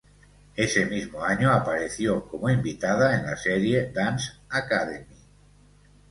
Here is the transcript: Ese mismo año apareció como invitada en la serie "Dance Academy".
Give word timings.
Ese 0.55 0.87
mismo 0.87 1.23
año 1.23 1.53
apareció 1.53 2.27
como 2.27 2.49
invitada 2.49 3.19
en 3.19 3.27
la 3.27 3.37
serie 3.37 3.91
"Dance 3.93 4.33
Academy". 4.49 5.15